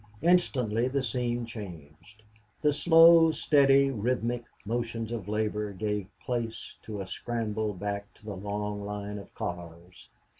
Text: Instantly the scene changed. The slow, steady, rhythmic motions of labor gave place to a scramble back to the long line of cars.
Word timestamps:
Instantly 0.23 0.87
the 0.87 1.03
scene 1.03 1.45
changed. 1.45 2.23
The 2.63 2.73
slow, 2.73 3.29
steady, 3.29 3.91
rhythmic 3.91 4.45
motions 4.65 5.11
of 5.11 5.27
labor 5.27 5.73
gave 5.73 6.07
place 6.25 6.75
to 6.81 6.99
a 7.01 7.05
scramble 7.05 7.75
back 7.75 8.11
to 8.15 8.25
the 8.25 8.35
long 8.35 8.83
line 8.83 9.19
of 9.19 9.31
cars. 9.35 10.09